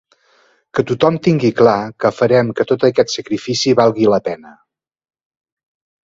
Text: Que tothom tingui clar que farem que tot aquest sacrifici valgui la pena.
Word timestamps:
Que 0.77 0.83
tothom 0.91 1.17
tingui 1.25 1.51
clar 1.59 1.75
que 2.03 2.09
farem 2.19 2.49
que 2.59 2.65
tot 2.71 2.85
aquest 2.89 3.13
sacrifici 3.17 3.75
valgui 3.81 4.09
la 4.15 4.21
pena. 4.29 4.55